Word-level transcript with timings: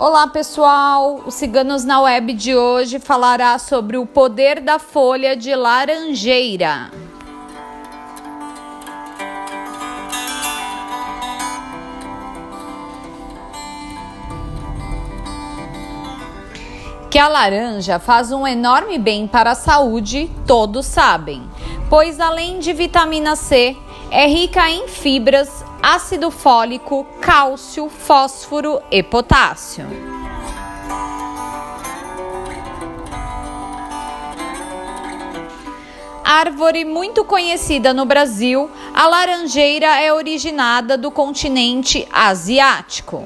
Olá 0.00 0.26
pessoal, 0.26 1.20
o 1.26 1.30
Ciganos 1.30 1.84
na 1.84 2.00
Web 2.00 2.32
de 2.32 2.56
hoje 2.56 2.98
falará 2.98 3.58
sobre 3.58 3.98
o 3.98 4.06
poder 4.06 4.58
da 4.58 4.78
folha 4.78 5.36
de 5.36 5.54
laranjeira. 5.54 6.90
Que 17.10 17.18
a 17.18 17.28
laranja 17.28 17.98
faz 17.98 18.32
um 18.32 18.46
enorme 18.46 18.98
bem 18.98 19.26
para 19.26 19.50
a 19.50 19.54
saúde, 19.54 20.30
todos 20.46 20.86
sabem, 20.86 21.42
pois 21.90 22.18
além 22.18 22.58
de 22.58 22.72
vitamina 22.72 23.36
C, 23.36 23.76
é 24.10 24.26
rica 24.26 24.66
em 24.70 24.88
fibras, 24.88 25.62
ácido 25.82 26.30
fólico, 26.30 27.06
cálcio, 27.20 27.88
fósforo 27.88 28.80
e 28.90 29.02
potássio. 29.02 29.86
Árvore 36.24 36.84
muito 36.84 37.24
conhecida 37.24 37.92
no 37.92 38.04
Brasil, 38.04 38.70
a 38.94 39.06
laranjeira 39.08 40.00
é 40.00 40.12
originada 40.12 40.96
do 40.96 41.10
continente 41.10 42.06
asiático. 42.12 43.24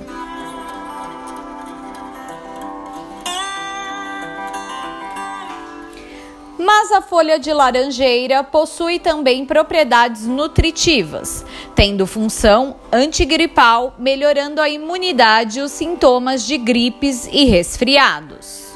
Mas 6.64 6.90
a 6.90 7.02
folha 7.02 7.38
de 7.38 7.52
laranjeira 7.52 8.42
possui 8.42 8.98
também 8.98 9.44
propriedades 9.44 10.26
nutritivas, 10.26 11.44
tendo 11.74 12.06
função 12.06 12.76
antigripal, 12.90 13.94
melhorando 13.98 14.62
a 14.62 14.68
imunidade 14.70 15.58
e 15.58 15.62
os 15.62 15.72
sintomas 15.72 16.46
de 16.46 16.56
gripes 16.56 17.28
e 17.30 17.44
resfriados. 17.44 18.72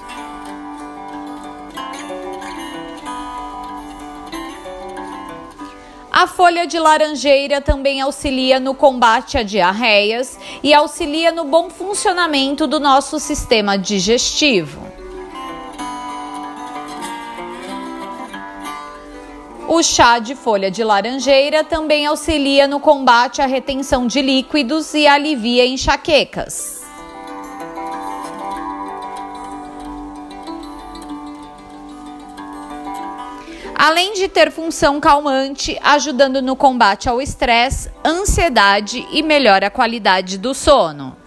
A 6.12 6.26
folha 6.26 6.66
de 6.66 6.78
laranjeira 6.78 7.62
também 7.62 8.02
auxilia 8.02 8.60
no 8.60 8.74
combate 8.74 9.38
a 9.38 9.42
diarreias 9.42 10.38
e 10.62 10.74
auxilia 10.74 11.32
no 11.32 11.44
bom 11.44 11.70
funcionamento 11.70 12.66
do 12.66 12.78
nosso 12.78 13.18
sistema 13.18 13.78
digestivo. 13.78 14.87
O 19.70 19.82
chá 19.82 20.18
de 20.18 20.34
folha 20.34 20.70
de 20.70 20.82
laranjeira 20.82 21.62
também 21.62 22.06
auxilia 22.06 22.66
no 22.66 22.80
combate 22.80 23.42
à 23.42 23.46
retenção 23.46 24.06
de 24.06 24.22
líquidos 24.22 24.94
e 24.94 25.06
alivia 25.06 25.66
enxaquecas. 25.66 26.82
Além 33.74 34.14
de 34.14 34.26
ter 34.26 34.50
função 34.50 34.98
calmante, 34.98 35.78
ajudando 35.82 36.40
no 36.40 36.56
combate 36.56 37.06
ao 37.06 37.20
estresse, 37.20 37.90
ansiedade 38.02 39.06
e 39.12 39.22
melhora 39.22 39.66
a 39.66 39.70
qualidade 39.70 40.38
do 40.38 40.54
sono. 40.54 41.17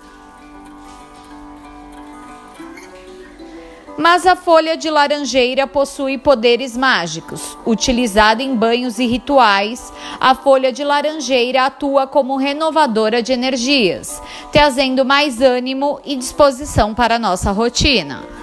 Mas 4.01 4.25
a 4.25 4.35
folha 4.35 4.75
de 4.75 4.89
laranjeira 4.89 5.67
possui 5.67 6.17
poderes 6.17 6.75
mágicos. 6.75 7.55
Utilizada 7.63 8.41
em 8.41 8.55
banhos 8.55 8.97
e 8.97 9.05
rituais, 9.05 9.93
a 10.19 10.33
folha 10.33 10.73
de 10.73 10.83
laranjeira 10.83 11.65
atua 11.67 12.07
como 12.07 12.35
renovadora 12.35 13.21
de 13.21 13.31
energias, 13.31 14.19
trazendo 14.51 15.05
mais 15.05 15.39
ânimo 15.39 15.99
e 16.03 16.15
disposição 16.15 16.95
para 16.95 17.17
a 17.17 17.19
nossa 17.19 17.51
rotina. 17.51 18.40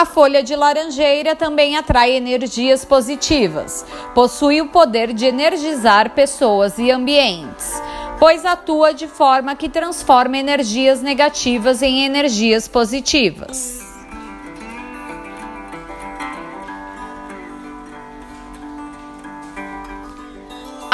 A 0.00 0.06
folha 0.06 0.42
de 0.42 0.56
laranjeira 0.56 1.36
também 1.36 1.76
atrai 1.76 2.12
energias 2.12 2.86
positivas. 2.86 3.84
Possui 4.14 4.62
o 4.62 4.68
poder 4.68 5.12
de 5.12 5.26
energizar 5.26 6.14
pessoas 6.14 6.78
e 6.78 6.90
ambientes, 6.90 7.70
pois 8.18 8.46
atua 8.46 8.94
de 8.94 9.06
forma 9.06 9.54
que 9.54 9.68
transforma 9.68 10.38
energias 10.38 11.02
negativas 11.02 11.82
em 11.82 12.02
energias 12.02 12.66
positivas. 12.66 13.79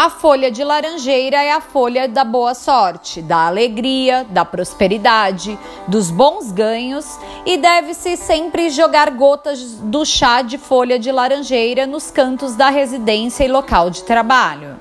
A 0.07 0.11
folha 0.11 0.53
de 0.53 0.63
laranjeira 0.63 1.43
é 1.43 1.51
a 1.51 1.61
folha 1.61 2.07
da 2.07 2.23
boa 2.23 2.55
sorte, 2.55 3.21
da 3.21 3.49
alegria, 3.49 4.25
da 4.31 4.45
prosperidade, 4.45 5.59
dos 5.89 6.13
bons 6.13 6.53
ganhos 6.53 7.19
e 7.45 7.57
deve-se 7.57 8.17
sempre 8.17 8.71
jogar 8.71 9.11
gotas 9.11 9.61
do 9.81 10.05
chá 10.05 10.43
de 10.43 10.59
folha 10.59 10.97
de 10.97 11.11
laranjeira 11.11 11.89
nos 11.89 12.09
cantos 12.09 12.55
da 12.55 12.71
residência 12.71 13.43
e 13.43 13.49
local 13.49 13.91
de 13.91 14.05
trabalho. 14.05 14.79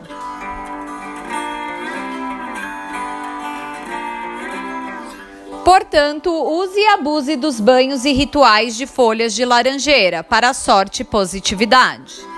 Portanto, 5.63 6.29
use 6.29 6.79
e 6.79 6.87
abuse 6.89 7.35
dos 7.35 7.59
banhos 7.59 8.05
e 8.05 8.11
rituais 8.11 8.77
de 8.77 8.85
folhas 8.85 9.33
de 9.33 9.43
laranjeira 9.43 10.23
para 10.23 10.53
sorte 10.53 11.01
e 11.01 11.03
positividade. 11.03 12.34